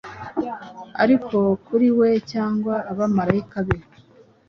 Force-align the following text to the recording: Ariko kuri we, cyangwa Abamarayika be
Ariko 1.03 1.37
kuri 1.65 1.87
we, 1.99 2.09
cyangwa 2.31 2.73
Abamarayika 2.91 3.57
be 3.67 3.77